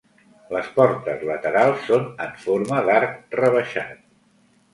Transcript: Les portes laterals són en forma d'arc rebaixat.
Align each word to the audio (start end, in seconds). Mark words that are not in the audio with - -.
Les 0.55 0.69
portes 0.77 1.21
laterals 1.29 1.83
són 1.89 2.07
en 2.25 2.33
forma 2.47 2.81
d'arc 2.89 3.37
rebaixat. 3.43 3.95